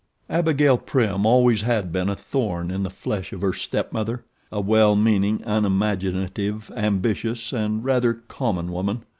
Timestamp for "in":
2.71-2.81